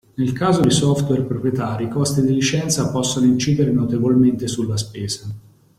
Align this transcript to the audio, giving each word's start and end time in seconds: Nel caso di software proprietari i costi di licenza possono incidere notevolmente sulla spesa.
Nel 0.15 0.33
caso 0.33 0.61
di 0.61 0.71
software 0.71 1.25
proprietari 1.25 1.83
i 1.83 1.87
costi 1.87 2.23
di 2.23 2.33
licenza 2.33 2.89
possono 2.89 3.27
incidere 3.27 3.69
notevolmente 3.69 4.47
sulla 4.47 4.75
spesa. 4.75 5.29